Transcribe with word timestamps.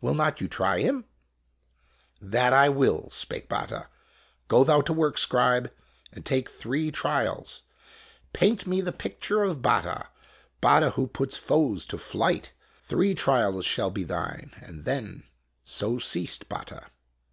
"Will 0.00 0.14
not 0.14 0.40
you 0.40 0.48
try 0.48 0.80
him?' 0.80 1.04
"That 2.34 2.52
I 2.52 2.68
will," 2.68 3.08
spake 3.10 3.48
Batta." 3.48 3.88
Go 4.48 4.64
thou 4.64 4.80
to 4.80 4.92
work, 4.92 5.16
Scribe, 5.16 5.72
and 6.10 6.26
take 6.26 6.46
PREHISTORIC 6.46 6.50
PHOTOGRAPHY 6.64 6.86
II 6.86 6.90
three 6.90 6.90
trials. 6.90 7.62
Paint 8.32 8.66
me 8.66 8.80
the 8.80 8.90
picture 8.90 9.44
of 9.44 9.62
Batta 9.62 10.08
Batta 10.60 10.90
who 10.98 11.06
puts 11.06 11.36
foes 11.36 11.86
to 11.86 11.96
flight! 11.96 12.54
Three 12.82 13.14
trials 13.14 13.64
shall 13.64 13.92
be 13.92 14.02
thine, 14.02 14.50
and 14.56 14.84
then 14.84 15.22
So 15.62 15.98
ceased 16.00 16.48
Batta. 16.48 16.88